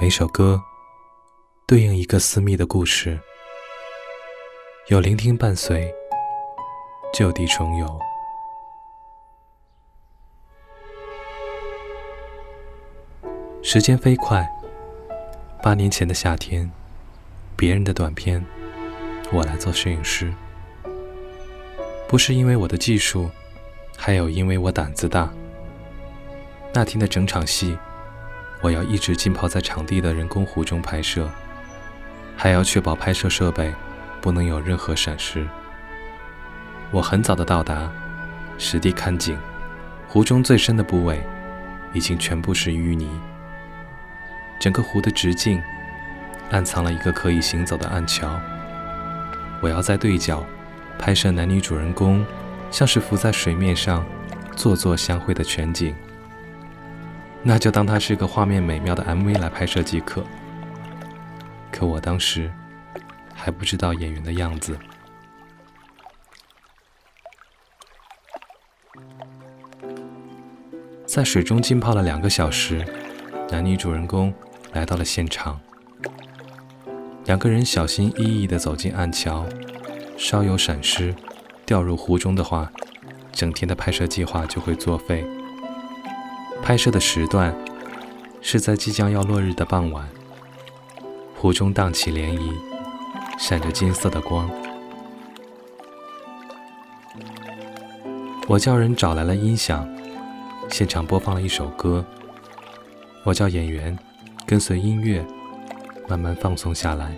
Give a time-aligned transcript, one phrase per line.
[0.00, 0.58] 每首歌
[1.66, 3.20] 对应一个私密的故事，
[4.88, 5.94] 有聆听伴随，
[7.12, 8.00] 就地重游。
[13.62, 14.50] 时间飞快，
[15.62, 16.72] 八年前的夏天，
[17.54, 18.42] 别人的短片，
[19.30, 20.32] 我来做摄影师，
[22.08, 23.30] 不是因为我的技术，
[23.98, 25.30] 还有因为我胆子大。
[26.72, 27.76] 那天的整场戏，
[28.60, 31.30] 我要一直浸泡在场地的人工湖中拍摄，
[32.36, 33.74] 还要确保拍摄设备
[34.20, 35.46] 不能有任何闪失。
[36.90, 37.90] 我很早的到达，
[38.58, 39.38] 实地看景，
[40.08, 41.22] 湖中最深的部位
[41.92, 43.08] 已经全部是淤泥，
[44.60, 45.62] 整个湖的直径
[46.50, 48.38] 暗藏了一个可以行走的暗桥。
[49.62, 50.44] 我要在对角
[50.98, 52.24] 拍摄男女主人公
[52.70, 54.04] 像是浮在水面上，
[54.54, 55.94] 座座相会的全景。
[57.42, 60.24] 那就当它是个画面美妙的 MV 来拍摄即可。
[61.72, 62.52] 可我当时
[63.34, 64.78] 还不知道演员的样子，
[71.06, 72.84] 在水中浸泡了两个小时，
[73.50, 74.32] 男女主人公
[74.72, 75.58] 来到了现场。
[77.24, 79.46] 两个人小心翼翼地走进暗桥，
[80.18, 81.14] 稍有闪失，
[81.64, 82.70] 掉入湖中的话，
[83.32, 85.24] 整天的拍摄计划就会作废。
[86.62, 87.54] 拍摄的时段
[88.40, 90.08] 是在即将要落日的傍晚，
[91.36, 92.54] 湖中荡起涟漪，
[93.38, 94.48] 闪着金色的光。
[98.46, 99.88] 我叫人找来了音响，
[100.68, 102.04] 现场播放了一首歌。
[103.24, 103.98] 我叫演员
[104.46, 105.26] 跟随音乐，
[106.08, 107.16] 慢慢放松下来。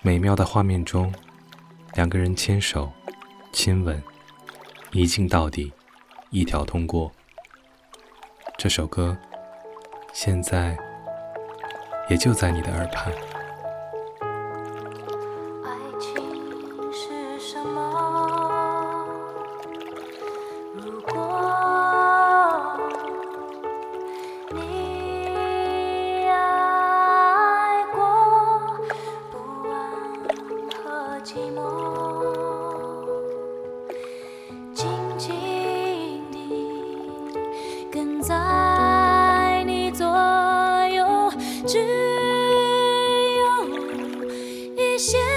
[0.00, 1.12] 美妙的画面中，
[1.94, 2.90] 两个人牵手、
[3.52, 4.02] 亲吻。
[4.94, 5.72] 一镜到底，
[6.30, 7.10] 一条通过。
[8.56, 9.18] 这首歌，
[10.12, 10.78] 现在
[12.08, 13.12] 也就在你的耳畔。
[44.94, 45.33] 一些。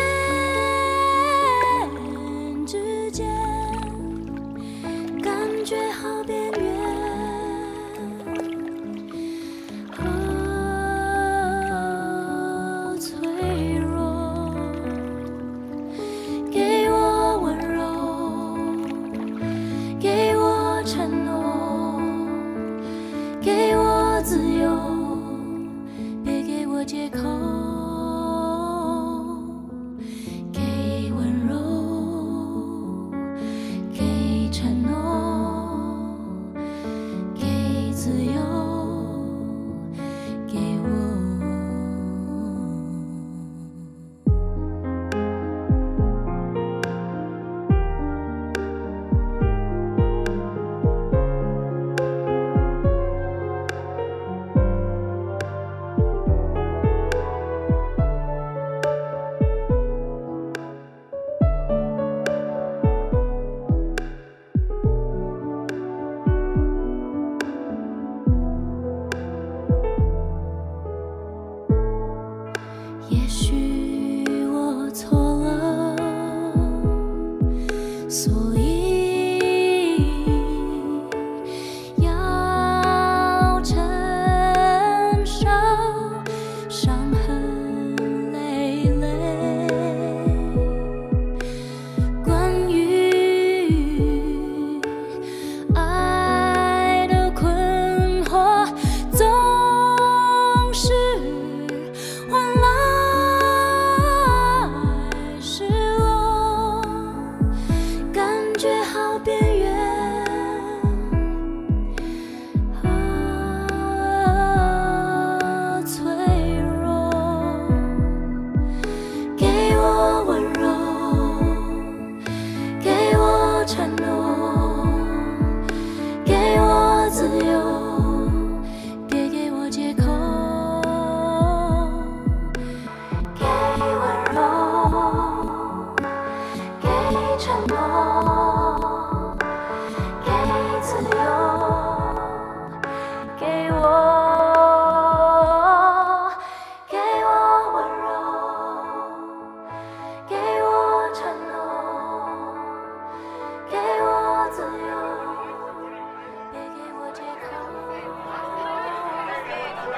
[38.07, 38.46] 自由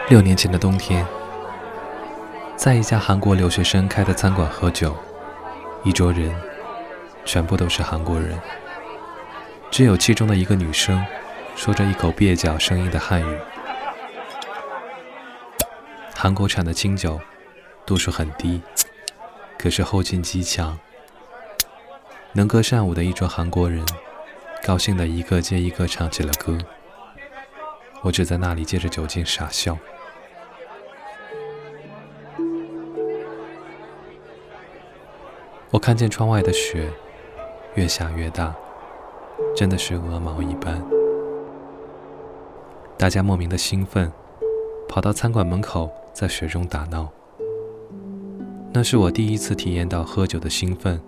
[0.10, 1.06] 六年前的冬天，
[2.56, 4.98] 在一家韩国留学生开的餐馆喝酒，
[5.84, 6.36] 一桌人
[7.26, 8.36] 全部都是韩国人，
[9.70, 11.06] 只有其中的一个女生
[11.56, 13.40] 说着一口蹩脚生硬的汉语。
[16.16, 17.22] 韩国产的清酒
[17.86, 18.64] 度数很低，
[19.60, 20.80] 可是后劲极强。
[22.34, 23.86] 能歌善舞的一桌韩国人，
[24.66, 26.58] 高兴的一个接一个唱起了歌。
[28.02, 29.78] 我只在那里借着酒劲傻笑。
[35.72, 36.90] 我看见窗外的雪
[37.76, 38.56] 越下越大，
[39.56, 40.84] 真的是鹅毛一般。
[42.98, 44.12] 大家莫名的兴奋，
[44.88, 47.10] 跑到餐馆门口，在雪中打闹。
[48.74, 51.02] 那是我第一次体验到喝酒的兴奋。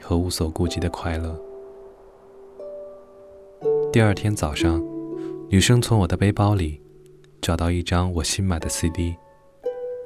[0.00, 1.38] 和无所顾忌的快乐。
[3.92, 4.82] 第二天早上，
[5.50, 6.80] 女生从我的背包里
[7.42, 9.16] 找到一张我新买的 CD，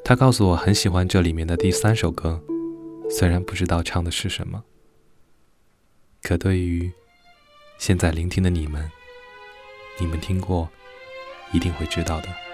[0.03, 2.41] 她告诉我很喜欢这里面的第三首歌，
[3.13, 4.65] 虽然不知道唱的是什么，
[6.23, 6.91] 可对于
[7.79, 8.91] 现在聆听的你们，
[10.01, 10.69] 你们听过，
[11.53, 12.52] 一定会知道的。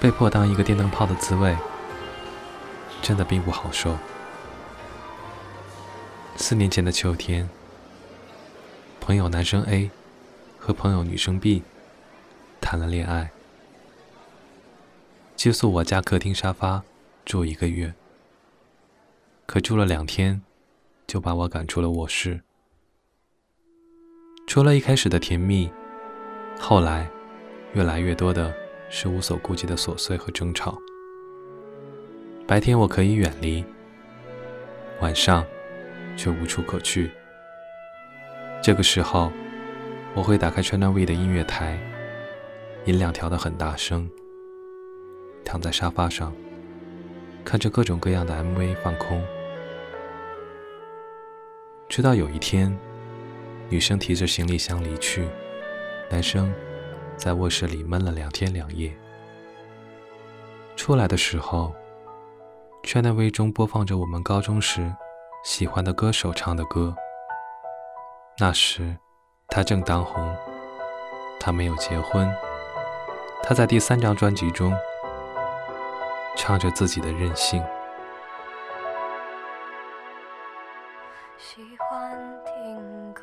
[0.00, 1.54] 被迫当一个电灯泡的滋味，
[3.02, 3.98] 真的并不好受。
[6.36, 7.50] 四年前的秋天，
[9.00, 9.90] 朋友男生 A
[10.56, 11.62] 和朋友女生 B
[12.70, 13.30] 谈了恋爱。
[15.36, 16.82] 借宿我家客厅沙发
[17.24, 17.94] 住一个月，
[19.46, 20.42] 可住了两天，
[21.06, 22.42] 就把我赶出了卧室。
[24.46, 25.70] 除了一开始的甜蜜，
[26.60, 27.08] 后来
[27.72, 28.54] 越来越多的
[28.90, 30.76] 是无所顾忌的琐碎和争吵。
[32.46, 33.64] 白天我可以远离，
[35.00, 35.42] 晚上
[36.18, 37.10] 却无处可去。
[38.62, 39.32] 这个时候，
[40.12, 41.78] 我会打开 China V 的音乐台，
[42.88, 44.08] 音量调得很大声。
[45.44, 46.32] 躺在沙发上，
[47.44, 49.22] 看着各种各样的 MV 放空，
[51.86, 52.74] 直到有一天，
[53.68, 55.28] 女生提着行李箱离去，
[56.10, 56.50] 男生
[57.14, 58.90] 在卧室里闷了两天两夜。
[60.74, 61.74] 出来的时候
[62.84, 64.90] ，China V 中播放着我们高中时
[65.44, 66.96] 喜欢的歌手唱的歌。
[68.38, 68.96] 那时，
[69.48, 70.34] 他正当红，
[71.38, 72.34] 他没有结婚，
[73.48, 74.70] 他在第三张专辑中。
[76.36, 77.64] 唱着自己的任性。
[81.38, 83.22] 喜欢听歌，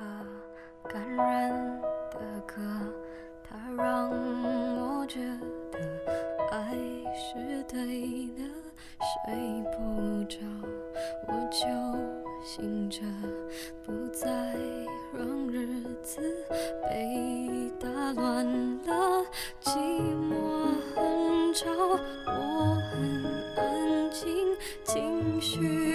[0.90, 2.62] 感人的歌，
[3.44, 5.20] 它让我觉
[5.72, 5.80] 得
[6.52, 6.74] 爱
[7.14, 8.44] 是对的。
[8.98, 9.34] 睡
[9.78, 10.40] 不着，
[11.28, 11.68] 我就
[12.44, 13.02] 醒着，
[13.84, 14.28] 不再
[15.14, 16.20] 让日子
[16.90, 18.75] 被打乱。
[19.62, 19.72] 寂
[20.30, 20.36] 寞
[20.96, 21.66] 很吵。
[22.26, 23.24] 我很
[23.56, 24.56] 安静。
[24.84, 25.95] 情绪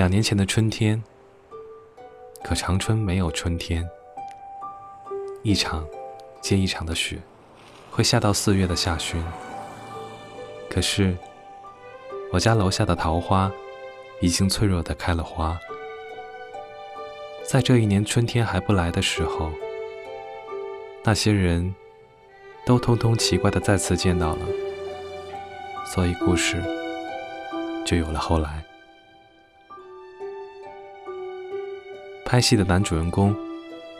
[0.00, 1.04] 两年前的春天，
[2.42, 3.86] 可长春没有春天。
[5.42, 5.86] 一场
[6.40, 7.18] 接一场的雪，
[7.90, 9.22] 会下到四月的下旬。
[10.70, 11.14] 可是，
[12.32, 13.52] 我家楼下的桃花
[14.22, 15.60] 已经脆弱的开了花。
[17.44, 19.50] 在这一年春天还不来的时候，
[21.04, 21.74] 那些人
[22.64, 24.46] 都通通奇怪的再次见到了。
[25.84, 26.56] 所以故事
[27.84, 28.64] 就有了后来。
[32.30, 33.34] 拍戏的男主人公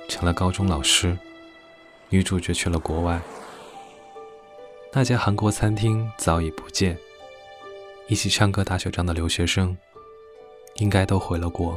[0.06, 1.18] 成了高中老师，
[2.10, 3.20] 女主角去了国外。
[4.92, 6.96] 那家韩国餐厅早已不见，
[8.06, 9.76] 一起唱歌打雪仗的留学生
[10.76, 11.76] 应该都回了国，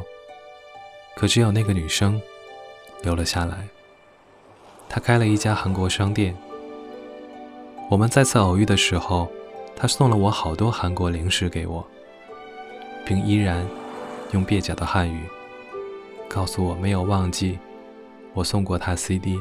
[1.15, 2.21] 可只有那个女生
[3.01, 3.67] 留了下来。
[4.87, 6.37] 她开了一家韩国商店。
[7.89, 9.27] 我们再次偶遇的时候，
[9.75, 11.83] 她送了我好多韩国零食给我，
[13.03, 13.65] 并依然
[14.33, 15.23] 用蹩脚的汉语
[16.33, 17.59] 告诉我没有忘记
[18.33, 19.39] 我送过他 CD。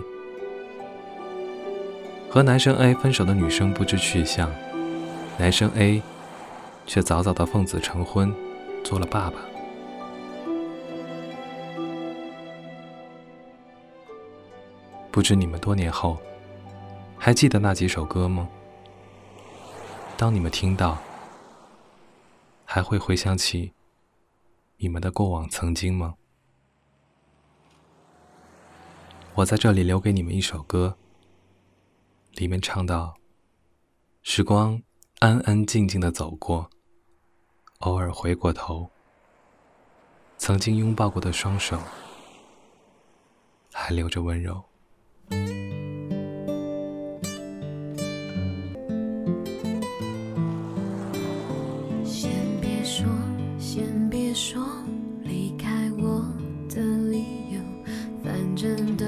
[2.28, 4.52] 和男生 A 分手的女生不知去向，
[5.38, 6.02] 男生 A
[6.87, 8.30] 却早早的奉子成婚，
[8.84, 9.38] 做了爸爸。
[15.11, 16.18] 不知你们多年后
[17.16, 18.46] 还记得那几首歌吗？
[20.18, 20.99] 当你们听到，
[22.66, 23.72] 还会回想起
[24.76, 26.16] 你们的过往曾经吗？
[29.34, 30.98] 我在这里留给你们一首歌，
[32.34, 33.14] 里面唱到：
[34.22, 34.82] 时光
[35.20, 36.68] 安安静静的走过，
[37.78, 38.90] 偶尔回过头，
[40.36, 41.80] 曾经拥抱过的双手，
[43.72, 44.62] 还留着温柔。
[58.52, 59.06] 反正都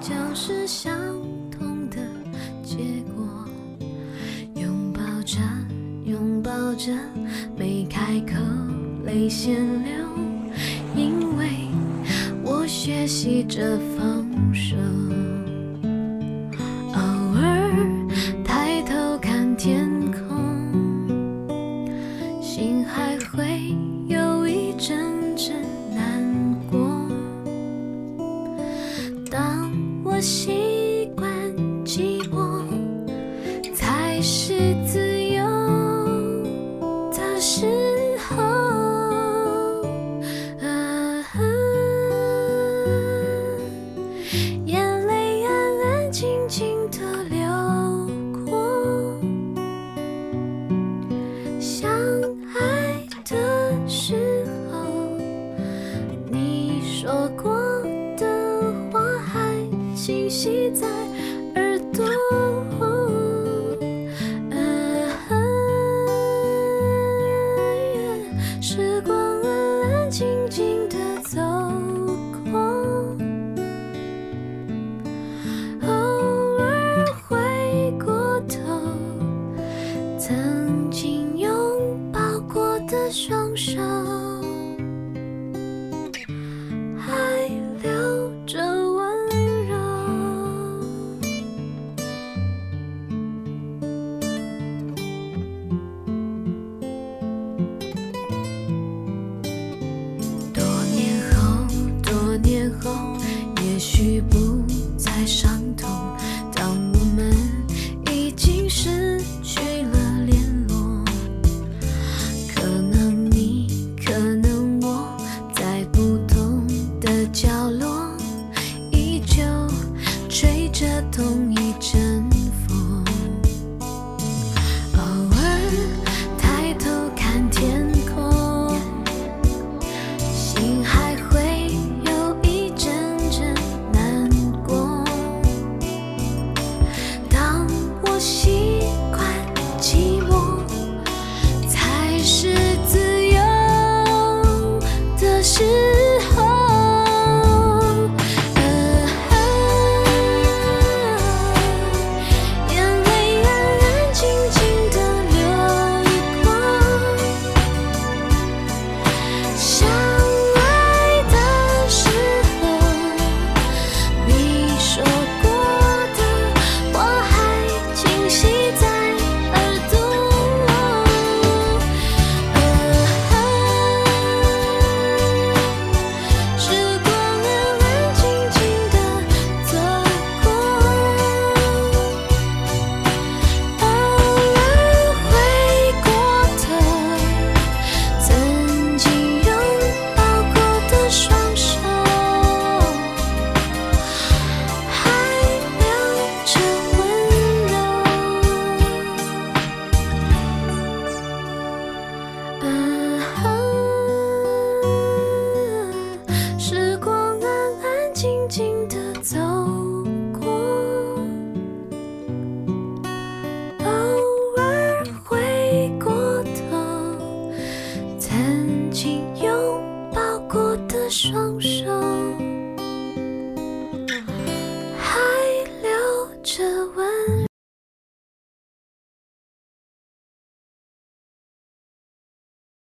[0.00, 0.96] 就是相
[1.50, 1.96] 同的
[2.62, 2.76] 结
[3.16, 3.44] 果。
[4.54, 5.40] 拥抱着，
[6.04, 6.92] 拥抱着，
[7.58, 8.40] 没开口，
[9.04, 9.90] 泪先流，
[10.94, 11.48] 因为
[12.44, 14.25] 我学习着放